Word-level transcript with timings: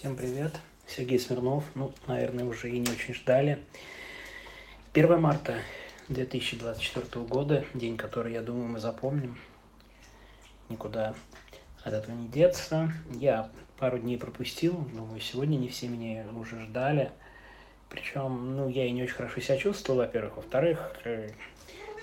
Всем 0.00 0.16
привет. 0.16 0.58
Сергей 0.86 1.18
Смирнов. 1.18 1.62
Ну, 1.74 1.92
наверное, 2.06 2.46
уже 2.46 2.70
и 2.70 2.78
не 2.78 2.90
очень 2.90 3.12
ждали. 3.12 3.58
1 4.94 5.20
марта 5.20 5.58
2024 6.08 7.22
года, 7.26 7.66
день, 7.74 7.98
который, 7.98 8.32
я 8.32 8.40
думаю, 8.40 8.66
мы 8.68 8.80
запомним. 8.80 9.36
Никуда 10.70 11.14
от 11.84 11.92
этого 11.92 12.16
не 12.16 12.28
деться. 12.28 12.90
Я 13.12 13.50
пару 13.78 13.98
дней 13.98 14.16
пропустил, 14.16 14.72
думаю, 14.94 15.20
сегодня 15.20 15.58
не 15.58 15.68
все 15.68 15.86
меня 15.86 16.24
уже 16.34 16.58
ждали. 16.60 17.12
Причем, 17.90 18.56
ну, 18.56 18.70
я 18.70 18.86
и 18.86 18.92
не 18.92 19.02
очень 19.02 19.16
хорошо 19.16 19.42
себя 19.42 19.58
чувствовал, 19.58 19.98
во-первых. 19.98 20.36
Во-вторых, 20.36 20.96
э, 21.04 21.28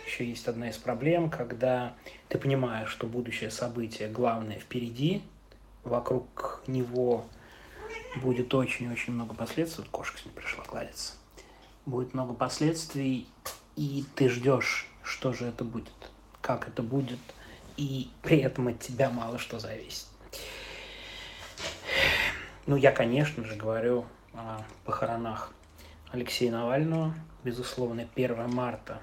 еще 0.05 0.23
есть 0.23 0.47
одна 0.47 0.69
из 0.69 0.77
проблем, 0.77 1.31
когда 1.31 1.95
ты 2.27 2.37
понимаешь, 2.37 2.91
что 2.91 3.07
будущее 3.07 3.49
событие 3.49 4.07
главное 4.07 4.59
впереди, 4.59 5.23
вокруг 5.83 6.61
него 6.67 7.25
будет 8.17 8.53
очень-очень 8.53 9.13
много 9.13 9.33
последствий. 9.33 9.83
Вот 9.83 9.91
кошка 9.91 10.17
с 10.17 10.25
ним 10.25 10.33
пришла 10.33 10.63
кладется. 10.63 11.13
Будет 11.85 12.13
много 12.13 12.33
последствий, 12.33 13.27
и 13.75 14.05
ты 14.15 14.29
ждешь, 14.29 14.87
что 15.03 15.33
же 15.33 15.45
это 15.45 15.63
будет, 15.63 15.93
как 16.41 16.67
это 16.67 16.83
будет, 16.83 17.19
и 17.77 18.09
при 18.21 18.39
этом 18.39 18.67
от 18.67 18.79
тебя 18.79 19.09
мало 19.09 19.37
что 19.37 19.59
зависит. 19.59 20.07
Ну, 22.65 22.75
я, 22.75 22.91
конечно 22.91 23.45
же, 23.45 23.55
говорю 23.55 24.05
о 24.33 24.61
похоронах 24.83 25.53
Алексея 26.11 26.51
Навального. 26.51 27.15
Безусловно, 27.43 28.07
1 28.15 28.49
марта 28.49 29.01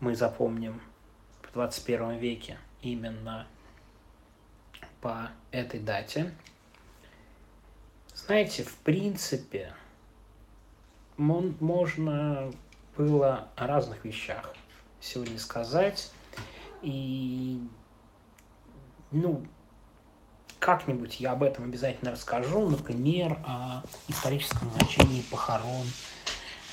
мы 0.00 0.14
запомним 0.14 0.80
в 1.42 1.52
21 1.52 2.16
веке 2.18 2.58
именно 2.80 3.46
по 5.00 5.30
этой 5.50 5.80
дате. 5.80 6.32
Знаете, 8.26 8.62
в 8.64 8.74
принципе, 8.76 9.74
можно 11.18 12.50
было 12.96 13.48
о 13.54 13.66
разных 13.66 14.02
вещах 14.06 14.54
сегодня 14.98 15.38
сказать. 15.38 16.10
И, 16.80 17.60
ну, 19.10 19.44
как-нибудь 20.58 21.20
я 21.20 21.32
об 21.32 21.42
этом 21.42 21.64
обязательно 21.64 22.12
расскажу, 22.12 22.66
например, 22.66 23.38
о 23.46 23.82
историческом 24.08 24.70
значении 24.70 25.20
похорон 25.30 25.86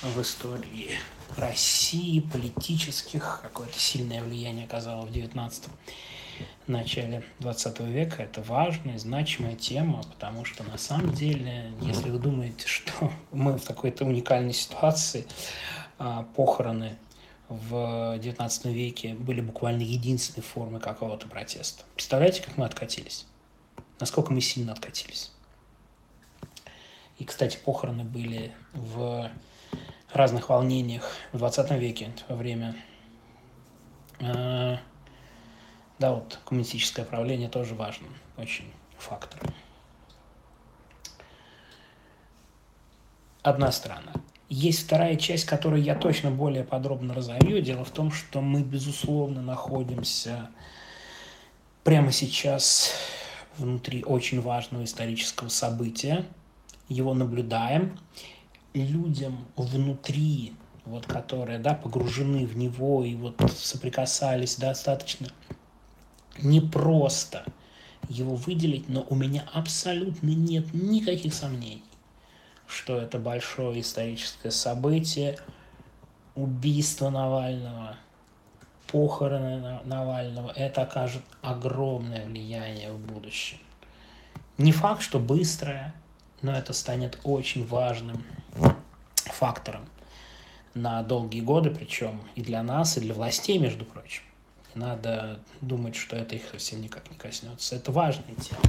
в 0.04 0.22
истории 0.22 0.92
России, 1.36 2.22
политических, 2.22 3.42
какое-то 3.42 3.78
сильное 3.78 4.24
влияние 4.24 4.66
оказало 4.66 5.06
в 5.06 5.12
19 5.12 5.66
начале 6.68 7.24
20 7.40 7.80
века. 7.82 8.24
Это 8.24 8.42
важная, 8.42 8.98
значимая 8.98 9.56
тема, 9.56 10.04
потому 10.04 10.46
что 10.46 10.64
на 10.64 10.78
самом 10.78 11.14
деле, 11.14 11.72
если 11.82 12.10
вы 12.10 12.20
думаете, 12.20 12.68
что 12.68 13.12
мы 13.32 13.58
в 13.58 13.64
какой-то 13.64 14.06
уникальной 14.06 14.54
ситуации, 14.54 15.26
а, 16.00 16.24
похороны 16.36 16.98
в 17.50 18.18
19 18.18 18.66
веке 18.66 19.14
были 19.14 19.42
буквально 19.42 19.82
единственной 19.82 20.44
формой 20.44 20.80
какого-то 20.80 21.28
протеста. 21.28 21.84
Представляете, 21.96 22.42
как 22.42 22.58
мы 22.58 22.66
откатились? 22.66 23.28
Насколько 24.00 24.32
мы 24.32 24.42
сильно 24.42 24.72
откатились? 24.72 25.32
И, 27.20 27.26
кстати, 27.26 27.58
похороны 27.58 28.04
были 28.04 28.52
в 28.74 29.30
разных 30.14 30.50
волнениях 30.50 31.08
в 31.34 31.38
20 31.38 31.72
веке, 31.72 32.12
во 32.28 32.36
время 32.36 32.76
э, 34.20 34.78
да, 36.02 36.14
вот 36.14 36.40
коммунистическое 36.46 37.06
правление 37.06 37.48
тоже 37.48 37.76
важным 37.76 38.10
очень 38.36 38.66
фактором. 38.98 39.54
Одна 43.44 43.72
страна. 43.72 44.12
Есть 44.50 44.84
вторая 44.86 45.16
часть, 45.16 45.46
которую 45.46 45.82
я 45.84 45.96
точно 45.96 46.32
более 46.32 46.64
подробно 46.64 47.14
разовью. 47.14 47.62
Дело 47.62 47.86
в 47.86 47.92
том, 47.92 48.12
что 48.12 48.42
мы, 48.42 48.64
безусловно, 48.64 49.44
находимся 49.44 50.50
прямо 51.84 52.12
сейчас 52.12 52.94
внутри 53.58 54.04
очень 54.04 54.42
важного 54.42 54.84
исторического 54.84 55.50
события. 55.50 56.26
Его 56.90 57.14
наблюдаем 57.14 57.98
людям 58.74 59.46
внутри, 59.56 60.54
вот, 60.86 61.06
которые 61.06 61.60
да, 61.60 61.76
погружены 61.76 62.48
в 62.48 62.58
него 62.58 63.04
и 63.04 63.14
вот 63.14 63.40
соприкасались 63.56 64.56
достаточно 64.56 65.28
непросто 66.38 67.46
его 68.10 68.36
выделить, 68.36 68.90
но 68.90 69.06
у 69.10 69.16
меня 69.16 69.48
абсолютно 69.54 70.28
нет 70.28 70.74
никаких 70.74 71.34
сомнений, 71.34 71.84
что 72.68 72.98
это 72.98 73.20
большое 73.20 73.82
историческое 73.82 74.52
событие, 74.52 75.38
убийство 76.36 77.10
Навального, 77.10 77.96
похороны 78.88 79.80
Навального, 79.86 80.52
это 80.52 80.84
окажет 80.84 81.24
огромное 81.42 82.26
влияние 82.26 82.92
в 82.92 83.00
будущем. 83.00 83.58
Не 84.58 84.72
факт, 84.72 85.02
что 85.02 85.20
быстрое, 85.20 85.94
но 86.42 86.54
это 86.54 86.74
станет 86.74 87.20
очень 87.24 87.66
важным 87.66 88.24
фактором 89.16 89.86
на 90.74 91.02
долгие 91.04 91.42
годы, 91.42 91.70
причем 91.70 92.22
и 92.36 92.42
для 92.42 92.64
нас, 92.64 92.98
и 92.98 93.02
для 93.02 93.14
властей, 93.14 93.58
между 93.58 93.86
прочим. 93.86 94.24
Надо 94.74 95.40
думать, 95.60 95.96
что 95.96 96.16
это 96.16 96.36
их 96.36 96.44
совсем 96.50 96.82
никак 96.82 97.10
не 97.12 97.18
коснется. 97.18 97.76
Это 97.76 97.92
важная 97.92 98.36
тема. 98.36 98.62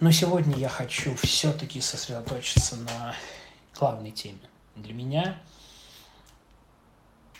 Но 0.00 0.10
сегодня 0.10 0.56
я 0.56 0.68
хочу 0.68 1.14
все-таки 1.16 1.80
сосредоточиться 1.80 2.76
на 2.76 3.14
главной 3.74 4.10
теме. 4.10 4.40
Для 4.76 4.92
меня, 4.92 5.38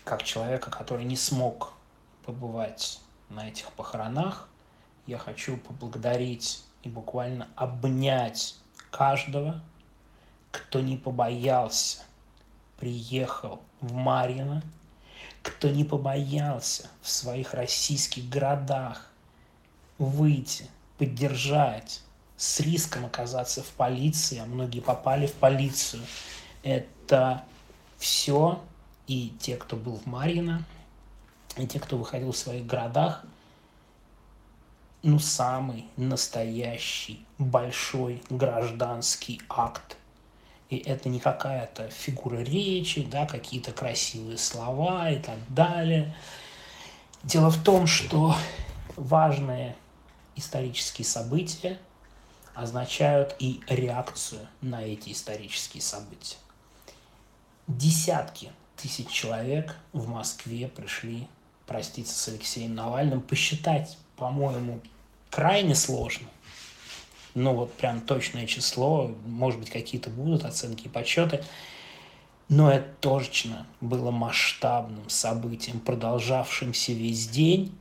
как 0.04 0.22
человека, 0.22 0.70
который 0.70 1.04
не 1.04 1.16
смог 1.16 1.72
побывать 2.24 3.00
на 3.28 3.48
этих 3.48 3.70
похоронах, 3.72 4.48
я 5.06 5.18
хочу 5.18 5.56
поблагодарить 5.56 6.64
и 6.82 6.88
буквально 6.88 7.48
обнять 7.56 8.56
каждого, 8.90 9.60
кто 10.50 10.80
не 10.80 10.96
побоялся, 10.96 12.02
приехал 12.78 13.60
в 13.80 13.92
Марьино, 13.92 14.62
кто 15.42 15.68
не 15.68 15.84
побоялся 15.84 16.88
в 17.02 17.08
своих 17.08 17.54
российских 17.54 18.28
городах 18.28 19.10
выйти, 19.98 20.66
поддержать, 20.98 22.02
с 22.36 22.60
риском 22.60 23.04
оказаться 23.04 23.62
в 23.62 23.68
полиции, 23.72 24.38
а 24.38 24.46
многие 24.46 24.80
попали 24.80 25.26
в 25.26 25.34
полицию. 25.34 26.02
Это 26.62 27.44
все 27.98 28.62
и 29.06 29.34
те, 29.40 29.56
кто 29.56 29.76
был 29.76 29.96
в 29.96 30.06
Марьино, 30.06 30.64
и 31.56 31.66
те, 31.66 31.78
кто 31.78 31.98
выходил 31.98 32.32
в 32.32 32.36
своих 32.36 32.66
городах, 32.66 33.24
ну, 35.02 35.18
самый 35.18 35.86
настоящий 35.96 37.24
большой 37.38 38.22
гражданский 38.30 39.40
акт. 39.48 39.96
И 40.70 40.78
это 40.78 41.08
не 41.08 41.20
какая-то 41.20 41.90
фигура 41.90 42.38
речи, 42.38 43.02
да, 43.02 43.26
какие-то 43.26 43.72
красивые 43.72 44.38
слова 44.38 45.10
и 45.10 45.18
так 45.18 45.38
далее. 45.48 46.14
Дело 47.24 47.50
в 47.50 47.62
том, 47.62 47.86
что 47.86 48.34
важные 48.96 49.76
исторические 50.36 51.04
события 51.04 51.78
означают 52.54 53.34
и 53.38 53.60
реакцию 53.68 54.46
на 54.60 54.82
эти 54.82 55.10
исторические 55.10 55.82
события. 55.82 56.36
Десятки 57.66 58.50
тысяч 58.76 59.08
человек 59.08 59.76
в 59.92 60.08
Москве 60.08 60.68
пришли 60.68 61.28
проститься 61.66 62.18
с 62.18 62.28
Алексеем 62.28 62.74
Навальным. 62.74 63.20
Посчитать 63.20 63.98
по-моему, 64.20 64.80
крайне 65.30 65.74
сложно. 65.74 66.28
Ну 67.34 67.54
вот 67.54 67.72
прям 67.74 68.00
точное 68.00 68.46
число, 68.46 69.14
может 69.24 69.60
быть, 69.60 69.70
какие-то 69.70 70.10
будут 70.10 70.44
оценки 70.44 70.86
и 70.86 70.88
подсчеты. 70.88 71.44
Но 72.48 72.72
это 72.72 72.88
точно 73.00 73.66
было 73.80 74.10
масштабным 74.10 75.08
событием, 75.08 75.78
продолжавшимся 75.78 76.92
весь 76.92 77.28
день 77.28 77.72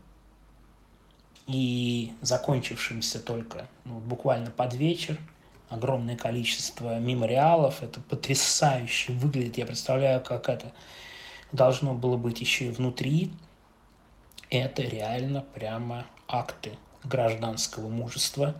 и 1.47 2.13
закончившимся 2.21 3.19
только 3.19 3.67
ну, 3.85 3.97
буквально 3.97 4.51
под 4.51 4.75
вечер. 4.75 5.17
Огромное 5.69 6.15
количество 6.15 6.99
мемориалов, 6.99 7.81
это 7.81 7.99
потрясающе 8.01 9.13
выглядит. 9.13 9.57
Я 9.57 9.65
представляю, 9.65 10.21
как 10.21 10.49
это 10.49 10.71
должно 11.51 11.95
было 11.95 12.17
быть 12.17 12.39
еще 12.39 12.65
и 12.65 12.71
внутри. 12.71 13.31
Это 14.51 14.83
реально 14.83 15.43
прямо 15.53 16.05
акты 16.27 16.77
гражданского 17.03 17.87
мужества 17.89 18.55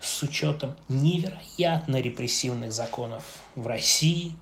с 0.00 0.22
учетом 0.22 0.76
невероятно 0.88 1.96
репрессивных 2.00 2.72
законов 2.72 3.24
в 3.54 3.66
России, 3.66 4.36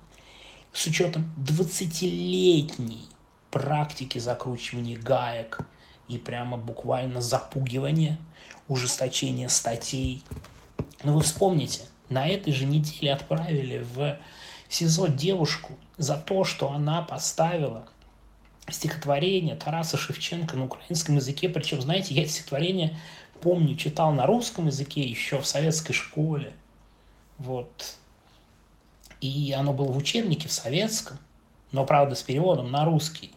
с 0.73 0.85
учетом 0.85 1.33
20-летней 1.37 3.05
практики 3.51 4.19
закручивания 4.19 4.97
гаек 4.97 5.59
и 6.07 6.17
прямо 6.17 6.57
буквально 6.57 7.21
запугивания, 7.21 8.17
ужесточения 8.67 9.47
статей 9.49 10.23
Но 11.03 11.13
вы 11.13 11.21
вспомните, 11.21 11.81
на 12.09 12.27
этой 12.27 12.53
же 12.53 12.65
неделе 12.65 13.13
отправили 13.13 13.85
в 13.93 14.17
СИЗО 14.69 15.07
девушку 15.07 15.77
за 15.97 16.15
то, 16.15 16.43
что 16.43 16.71
она 16.71 17.01
поставила 17.01 17.87
стихотворение 18.69 19.55
Тараса 19.55 19.97
Шевченко 19.97 20.57
на 20.57 20.65
украинском 20.65 21.15
языке. 21.15 21.49
Причем, 21.49 21.81
знаете, 21.81 22.13
я 22.13 22.23
это 22.23 22.31
стихотворение 22.31 22.97
помню, 23.41 23.75
читал 23.75 24.11
на 24.11 24.25
русском 24.25 24.67
языке 24.67 25.01
еще 25.01 25.39
в 25.39 25.47
советской 25.47 25.93
школе. 25.93 26.53
Вот. 27.37 27.95
И 29.21 29.53
оно 29.57 29.73
было 29.73 29.91
в 29.91 29.97
учебнике 29.97 30.47
в 30.47 30.51
советском, 30.51 31.17
но, 31.71 31.85
правда, 31.85 32.15
с 32.15 32.23
переводом 32.23 32.71
на 32.71 32.85
русский. 32.85 33.31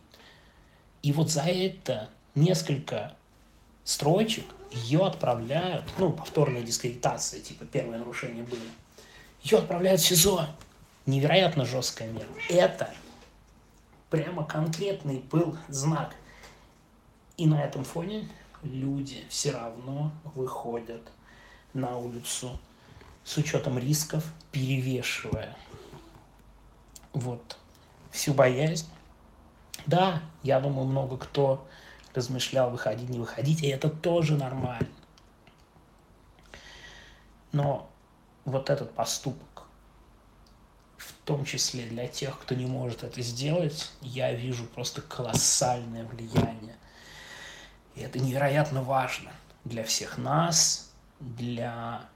И 1.03 1.13
вот 1.13 1.31
за 1.31 1.43
это 1.43 2.11
несколько 2.35 3.15
строчек 3.85 4.45
ее 4.73 5.07
отправляют, 5.07 5.85
ну, 5.99 6.13
повторная 6.13 6.63
дискредитация, 6.63 7.41
типа 7.41 7.65
первое 7.65 7.99
нарушение 7.99 8.45
было. 8.45 8.61
Ее 9.43 9.59
отправляют 9.59 10.01
в 10.01 10.07
СИЗО. 10.07 10.47
Невероятно 11.07 11.65
жесткая 11.65 12.09
мера. 12.13 12.29
Это 12.49 12.93
прямо 14.11 14.45
конкретный 14.45 15.21
был 15.31 15.57
знак. 15.69 16.15
И 17.37 17.47
на 17.47 17.63
этом 17.65 17.85
фоне 17.85 18.29
люди 18.63 19.25
все 19.29 19.53
равно 19.53 20.13
выходят 20.35 21.03
на 21.73 21.97
улицу 21.97 22.59
с 23.25 23.37
учетом 23.37 23.79
рисков, 23.79 24.25
перевешивая 24.53 25.57
вот 27.13 27.59
всю 28.11 28.35
боязнь. 28.35 28.89
Да, 29.87 30.23
я 30.43 30.61
думаю, 30.61 30.87
много 30.87 31.17
кто 31.17 31.67
размышлял, 32.15 32.71
выходить, 32.71 33.09
не 33.09 33.19
выходить, 33.19 33.63
и 33.63 33.69
это 33.69 33.89
тоже 33.89 34.37
нормально. 34.37 34.89
Но 37.53 37.91
вот 38.45 38.71
этот 38.71 38.93
поступок, 38.95 39.65
в 40.97 41.13
том 41.25 41.45
числе 41.45 41.87
для 41.87 42.07
тех, 42.07 42.39
кто 42.39 42.55
не 42.55 42.67
может 42.67 43.05
это 43.05 43.23
сделать, 43.23 43.91
я 44.01 44.33
вижу 44.33 44.65
просто 44.67 45.03
колоссальное 45.03 46.05
влияние. 46.05 46.77
И 48.01 48.03
это 48.03 48.19
невероятно 48.19 48.83
важно 48.83 49.31
для 49.65 49.85
всех 49.85 50.17
нас, 50.17 50.91
для 51.21 52.09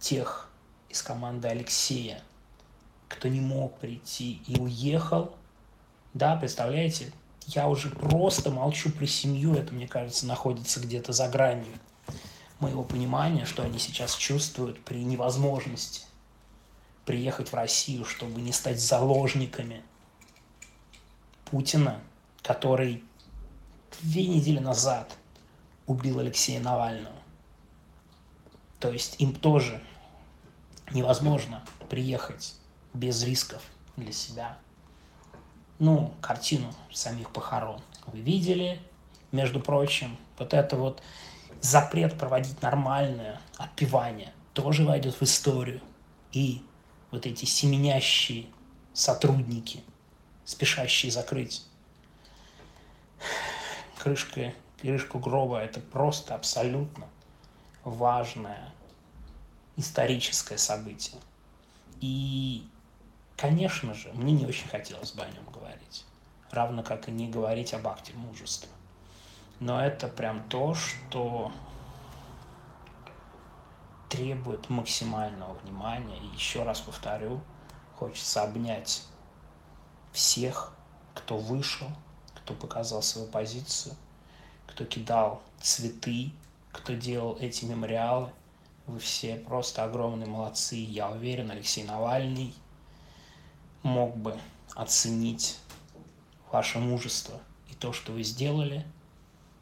тех 0.00 0.50
из 0.88 1.00
команды 1.00 1.46
Алексея, 1.46 2.20
кто 3.06 3.28
не 3.28 3.40
мог 3.40 3.78
прийти 3.78 4.42
и 4.48 4.58
уехал. 4.58 5.36
Да, 6.12 6.34
представляете, 6.34 7.12
я 7.46 7.68
уже 7.68 7.88
просто 7.90 8.50
молчу 8.50 8.90
про 8.90 9.06
семью, 9.06 9.54
это, 9.54 9.72
мне 9.72 9.86
кажется, 9.86 10.26
находится 10.26 10.80
где-то 10.80 11.12
за 11.12 11.28
гранью 11.28 11.78
моего 12.58 12.82
понимания, 12.82 13.44
что 13.44 13.62
они 13.62 13.78
сейчас 13.78 14.16
чувствуют 14.16 14.84
при 14.84 15.04
невозможности 15.04 16.02
приехать 17.04 17.52
в 17.52 17.54
Россию, 17.54 18.04
чтобы 18.04 18.40
не 18.40 18.52
стать 18.52 18.80
заложниками 18.80 19.84
Путина, 21.44 22.00
который 22.42 23.04
две 24.02 24.26
недели 24.26 24.58
назад 24.58 25.16
убил 25.86 26.18
Алексея 26.18 26.60
Навального. 26.60 27.16
То 28.78 28.90
есть 28.90 29.20
им 29.20 29.34
тоже 29.34 29.82
невозможно 30.92 31.64
приехать 31.88 32.54
без 32.94 33.22
рисков 33.22 33.62
для 33.96 34.12
себя 34.12 34.58
ну, 35.78 36.12
картину 36.20 36.74
самих 36.92 37.30
похорон. 37.30 37.80
Вы 38.06 38.20
видели, 38.20 38.80
между 39.32 39.60
прочим, 39.60 40.16
вот 40.38 40.54
это 40.54 40.76
вот 40.76 41.02
запрет 41.60 42.18
проводить 42.18 42.60
нормальное 42.62 43.40
отпевание 43.56 44.32
тоже 44.52 44.84
войдет 44.84 45.14
в 45.14 45.22
историю. 45.22 45.80
И 46.32 46.62
вот 47.10 47.26
эти 47.26 47.44
семенящие 47.44 48.46
сотрудники, 48.92 49.84
спешащие 50.44 51.12
закрыть 51.12 51.64
крышкой, 53.98 54.54
крышку 54.80 55.18
гроба, 55.18 55.58
это 55.58 55.80
просто 55.80 56.34
абсолютно 56.34 57.06
важное 57.84 58.72
историческое 59.76 60.58
событие. 60.58 61.20
И 62.00 62.68
Конечно 63.38 63.94
же, 63.94 64.10
мне 64.14 64.32
не 64.32 64.46
очень 64.46 64.66
хотелось 64.68 65.12
бы 65.12 65.22
о 65.22 65.30
нем 65.30 65.44
говорить. 65.54 66.04
Равно 66.50 66.82
как 66.82 67.08
и 67.08 67.12
не 67.12 67.28
говорить 67.28 67.72
об 67.72 67.86
акте 67.86 68.12
мужества. 68.14 68.68
Но 69.60 69.80
это 69.80 70.08
прям 70.08 70.42
то, 70.48 70.74
что 70.74 71.52
требует 74.08 74.68
максимального 74.68 75.54
внимания. 75.54 76.18
И 76.18 76.34
еще 76.34 76.64
раз 76.64 76.80
повторю, 76.80 77.40
хочется 77.94 78.42
обнять 78.42 79.04
всех, 80.10 80.72
кто 81.14 81.38
вышел, 81.38 81.86
кто 82.48 82.54
показал 82.54 83.02
свою 83.02 83.28
позицию, 83.28 83.94
кто 84.66 84.86
кидал 84.86 85.42
цветы, 85.60 86.30
кто 86.72 86.94
делал 86.94 87.36
эти 87.38 87.66
мемориалы. 87.66 88.30
Вы 88.86 89.00
все 89.00 89.36
просто 89.36 89.84
огромные 89.84 90.26
молодцы. 90.26 90.76
Я 90.76 91.10
уверен, 91.10 91.50
Алексей 91.50 91.84
Навальный– 91.84 92.54
мог 93.82 94.16
бы 94.16 94.40
оценить 94.74 95.58
ваше 96.50 96.78
мужество 96.78 97.38
и 97.70 97.74
то, 97.74 97.92
что 97.92 98.12
вы 98.12 98.22
сделали, 98.22 98.86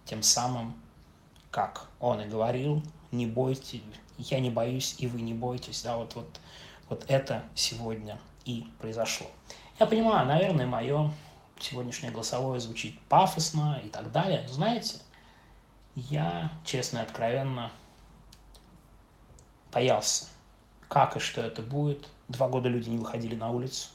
тем 0.05 0.23
самым, 0.23 0.81
как 1.51 1.89
он 1.99 2.21
и 2.21 2.29
говорил, 2.29 2.85
не 3.11 3.27
бойтесь, 3.27 3.83
я 4.17 4.39
не 4.39 4.51
боюсь, 4.51 4.95
и 4.99 5.09
вы 5.09 5.23
не 5.23 5.35
бойтесь, 5.35 5.83
да, 5.83 5.97
вот, 5.97 6.15
вот, 6.15 6.41
вот 6.89 7.05
это 7.09 7.43
сегодня 7.57 8.21
и 8.45 8.69
произошло. 8.79 9.27
Я 9.81 9.87
понимаю, 9.87 10.25
наверное, 10.27 10.67
мое 10.67 11.13
сегодняшнее 11.59 12.11
голосовое 12.11 12.61
звучит 12.61 13.01
пафосно 13.09 13.81
и 13.85 13.89
так 13.89 14.13
далее. 14.13 14.47
Знаете, 14.49 14.97
я, 15.95 16.53
честно 16.65 16.99
и 16.99 17.03
откровенно, 17.03 17.73
боялся, 19.73 20.27
как 20.89 21.17
и 21.17 21.21
что 21.21 21.41
это 21.41 21.63
будет. 21.63 22.09
Два 22.29 22.49
года 22.49 22.69
люди 22.69 22.89
не 22.89 22.99
выходили 22.99 23.35
на 23.35 23.51
улицу. 23.51 23.89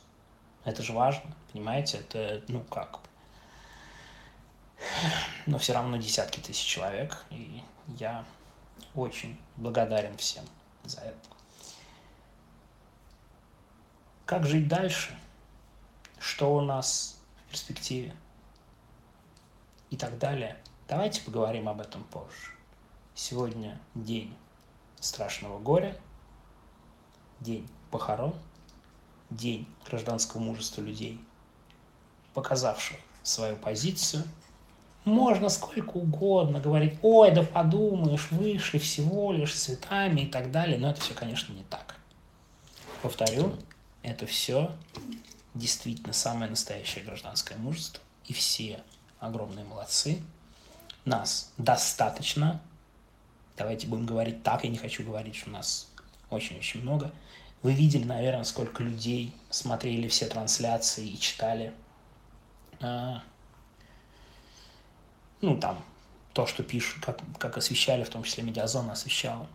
Это 0.63 0.83
же 0.83 0.93
важно, 0.93 1.35
понимаете? 1.51 1.97
Это, 1.97 2.43
ну 2.47 2.61
как 2.61 2.99
Но 5.47 5.57
все 5.57 5.73
равно 5.73 5.97
десятки 5.97 6.39
тысяч 6.39 6.65
человек, 6.65 7.23
и 7.29 7.63
я 7.99 8.25
очень 8.95 9.39
благодарен 9.57 10.17
всем 10.17 10.45
за 10.83 11.01
это. 11.01 11.17
Как 14.25 14.45
жить 14.45 14.67
дальше? 14.67 15.17
Что 16.19 16.55
у 16.55 16.61
нас 16.61 17.20
перспективе? 17.51 18.15
И 19.89 19.97
так 19.97 20.17
далее. 20.17 20.57
Давайте 20.87 21.21
поговорим 21.21 21.69
об 21.69 21.81
этом 21.81 22.03
позже. 22.05 22.51
Сегодня 23.13 23.79
день 23.93 24.33
страшного 24.99 25.59
горя, 25.59 25.95
день 27.39 27.67
похорон– 27.91 28.33
день 29.31 29.65
гражданского 29.87 30.41
мужества 30.41 30.81
людей, 30.81 31.19
показавших 32.33 32.97
свою 33.23 33.55
позицию, 33.55 34.23
можно 35.05 35.49
сколько 35.49 35.97
угодно 35.97 36.59
говорить, 36.59 36.99
ой, 37.01 37.31
да 37.31 37.41
подумаешь, 37.41 38.29
вышли 38.29 38.77
всего 38.77 39.31
лишь 39.31 39.55
цветами 39.55 40.21
и 40.21 40.27
так 40.27 40.51
далее, 40.51 40.77
но 40.77 40.91
это 40.91 41.01
все, 41.01 41.13
конечно, 41.15 41.53
не 41.53 41.63
так. 41.63 41.95
Повторю, 43.01 43.55
это 44.03 44.27
все 44.27 44.71
действительно 45.53 46.13
самое 46.13 46.49
настоящее 46.49 47.03
гражданское 47.03 47.57
мужество, 47.57 48.01
и 48.25 48.33
все 48.33 48.83
огромные 49.19 49.65
молодцы. 49.65 50.21
Нас 51.05 51.51
достаточно, 51.57 52.61
давайте 53.57 53.87
будем 53.87 54.05
говорить 54.05 54.43
так, 54.43 54.63
я 54.63 54.69
не 54.69 54.77
хочу 54.77 55.03
говорить, 55.03 55.35
что 55.35 55.49
нас 55.49 55.87
очень-очень 56.29 56.81
много– 56.81 57.11
вы 57.63 57.73
видели, 57.73 58.03
наверное, 58.03 58.43
сколько 58.43 58.83
людей 58.83 59.33
смотрели 59.49 60.07
все 60.07 60.25
трансляции 60.25 61.07
и 61.07 61.19
читали. 61.19 61.73
А, 62.79 63.21
ну, 65.41 65.57
там, 65.57 65.83
то, 66.33 66.47
что 66.47 66.63
пишут, 66.63 67.03
как, 67.03 67.19
как 67.37 67.57
освещали, 67.57 68.03
в 68.03 68.09
том 68.09 68.23
числе 68.23 68.43
медиазона 68.43 68.93
освещала. 68.93 69.47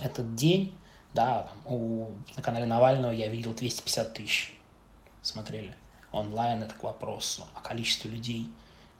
Этот 0.00 0.36
день, 0.36 0.72
да, 1.12 1.42
там, 1.42 1.58
у, 1.66 2.10
на 2.36 2.42
канале 2.42 2.66
Навального 2.66 3.10
я 3.10 3.28
видел 3.28 3.54
250 3.54 4.14
тысяч 4.14 4.56
смотрели 5.22 5.74
онлайн, 6.12 6.62
это 6.62 6.74
к 6.74 6.82
вопросу 6.82 7.46
о 7.54 7.60
количестве 7.60 8.10
людей, 8.10 8.50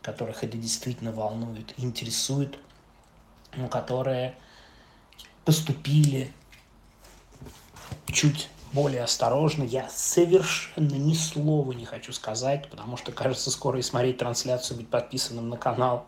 которых 0.03 0.45
это 0.45 0.57
действительно 0.57 1.13
волнует, 1.13 1.75
интересует, 1.79 2.59
ну, 3.55 3.69
которые 3.69 4.35
поступили 5.45 6.33
чуть 8.07 8.49
более 8.73 9.03
осторожно. 9.03 9.65
Я 9.65 9.89
совершенно 9.89 10.95
ни 10.95 11.15
слова 11.15 11.73
не 11.73 11.85
хочу 11.85 12.13
сказать, 12.13 12.71
потому 12.71 12.97
что, 12.97 13.13
кажется, 13.13 13.51
скоро 13.51 13.79
и 13.79 13.83
смотреть 13.83 14.19
трансляцию, 14.19 14.79
быть 14.79 14.89
подписанным 14.89 15.49
на 15.49 15.57
канал 15.57 16.07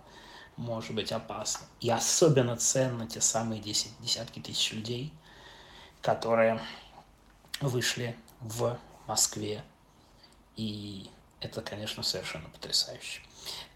может 0.57 0.95
быть 0.95 1.13
опасно. 1.13 1.67
И 1.81 1.91
особенно 1.91 2.57
ценно 2.57 3.07
те 3.07 3.21
самые 3.21 3.61
10, 3.61 4.01
десятки 4.01 4.39
тысяч 4.39 4.73
людей, 4.73 5.13
которые 6.01 6.61
вышли 7.61 8.17
в 8.41 8.79
Москве. 9.07 9.65
И 10.57 11.11
это, 11.41 11.63
конечно, 11.63 12.03
совершенно 12.03 12.49
потрясающе. 12.49 13.21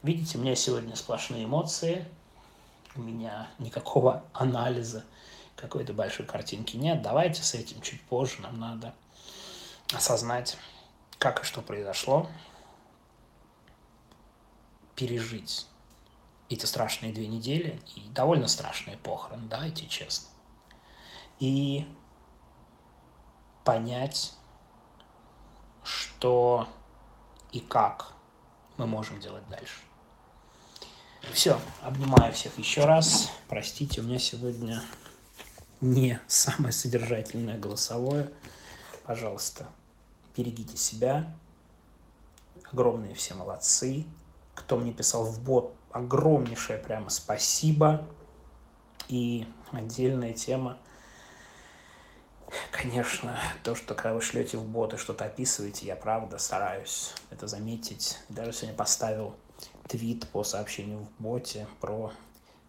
Видите, 0.02 0.38
у 0.38 0.40
меня 0.40 0.54
сегодня 0.54 0.94
сплошные 0.94 1.44
эмоции, 1.44 2.06
у 2.94 3.00
меня 3.00 3.48
никакого 3.58 4.24
анализа 4.32 5.04
какой-то 5.56 5.92
большой 5.92 6.26
картинки 6.26 6.76
нет. 6.76 7.02
Давайте 7.02 7.42
с 7.42 7.54
этим 7.54 7.80
чуть 7.80 8.02
позже. 8.02 8.40
Нам 8.40 8.60
надо 8.60 8.94
осознать, 9.92 10.56
как 11.18 11.42
и 11.42 11.44
что 11.44 11.62
произошло, 11.62 12.28
пережить 14.94 15.66
эти 16.48 16.64
страшные 16.64 17.12
две 17.12 17.26
недели 17.26 17.80
и 17.96 18.08
довольно 18.10 18.48
страшные 18.48 18.96
похороны, 18.96 19.48
давайте 19.48 19.86
честно. 19.86 20.28
И 21.38 21.86
понять, 23.64 24.32
что 26.16 26.66
и 27.52 27.60
как 27.60 28.14
мы 28.78 28.86
можем 28.86 29.20
делать 29.20 29.46
дальше. 29.50 29.80
Все, 31.32 31.60
обнимаю 31.82 32.32
всех 32.32 32.58
еще 32.58 32.86
раз. 32.86 33.30
Простите, 33.48 34.00
у 34.00 34.04
меня 34.04 34.18
сегодня 34.18 34.82
не 35.82 36.18
самое 36.26 36.72
содержательное 36.72 37.58
голосовое. 37.58 38.30
Пожалуйста, 39.04 39.66
берегите 40.34 40.78
себя. 40.78 41.34
Огромные 42.72 43.14
все 43.14 43.34
молодцы. 43.34 44.06
Кто 44.54 44.78
мне 44.78 44.94
писал 44.94 45.24
в 45.24 45.42
бот, 45.42 45.74
огромнейшее 45.90 46.78
прямо 46.78 47.10
спасибо. 47.10 48.06
И 49.08 49.46
отдельная 49.70 50.32
тема, 50.32 50.78
конечно, 52.70 53.38
то, 53.62 53.74
что 53.74 53.94
когда 53.94 54.14
вы 54.14 54.20
шлете 54.20 54.56
в 54.56 54.64
бот 54.64 54.94
и 54.94 54.96
что-то 54.96 55.24
описываете, 55.24 55.86
я 55.86 55.96
правда 55.96 56.38
стараюсь 56.38 57.12
это 57.30 57.46
заметить. 57.46 58.18
Даже 58.28 58.52
сегодня 58.52 58.76
поставил 58.76 59.36
твит 59.88 60.28
по 60.28 60.44
сообщению 60.44 61.00
в 61.00 61.22
боте 61.22 61.66
про 61.80 62.12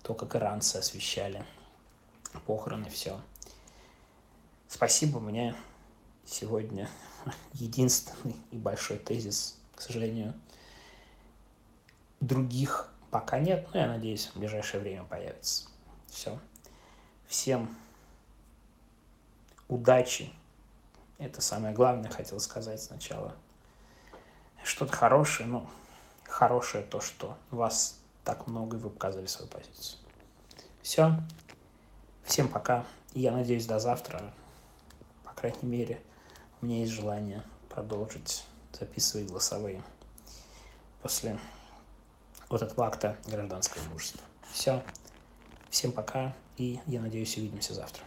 то, 0.03 0.13
как 0.13 0.35
иранцы 0.35 0.77
освещали 0.77 1.45
похороны, 2.45 2.89
все. 2.89 3.19
Спасибо, 4.67 5.19
меня 5.19 5.55
сегодня 6.25 6.89
единственный 7.53 8.35
и 8.51 8.57
большой 8.57 8.97
тезис, 8.97 9.57
к 9.75 9.81
сожалению, 9.81 10.33
других 12.19 12.91
пока 13.11 13.39
нет, 13.39 13.67
но 13.73 13.79
я 13.79 13.87
надеюсь, 13.87 14.27
в 14.27 14.39
ближайшее 14.39 14.81
время 14.81 15.03
появится. 15.03 15.69
Все. 16.07 16.39
Всем 17.27 17.75
удачи. 19.67 20.31
Это 21.17 21.41
самое 21.41 21.73
главное, 21.73 22.09
хотел 22.09 22.39
сказать 22.39 22.81
сначала. 22.81 23.35
Что-то 24.63 24.93
хорошее, 24.93 25.47
ну, 25.47 25.67
хорошее 26.23 26.83
то, 26.83 26.99
что 27.01 27.37
вас 27.51 27.97
так 28.23 28.47
много, 28.47 28.77
и 28.77 28.79
вы 28.79 28.89
показали 28.89 29.25
свою 29.25 29.49
позицию. 29.49 29.99
Все. 30.81 31.15
Всем 32.23 32.49
пока. 32.49 32.85
Я 33.13 33.31
надеюсь, 33.31 33.65
до 33.65 33.79
завтра. 33.79 34.21
По 35.23 35.31
крайней 35.31 35.67
мере, 35.67 36.01
у 36.61 36.65
меня 36.65 36.79
есть 36.79 36.91
желание 36.91 37.43
продолжить 37.69 38.43
записывать 38.73 39.27
голосовые 39.27 39.81
после 41.01 41.39
вот 42.49 42.61
этого 42.61 42.85
акта 42.85 43.17
гражданского 43.25 43.81
имущества. 43.85 44.21
Все. 44.51 44.83
Всем 45.69 45.91
пока. 45.91 46.35
И 46.57 46.79
я 46.85 47.01
надеюсь, 47.01 47.37
увидимся 47.37 47.73
завтра. 47.73 48.06